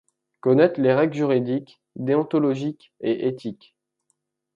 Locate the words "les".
0.81-0.93